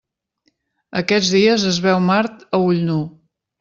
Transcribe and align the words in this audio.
Aquests 1.03 1.31
dies 1.37 1.69
es 1.75 1.79
veu 1.87 2.03
Mart 2.09 2.45
a 2.61 2.65
ull 2.69 2.85
nu. 2.93 3.01